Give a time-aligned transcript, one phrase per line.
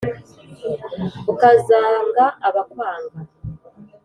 [1.31, 3.17] ukazanga abakwanga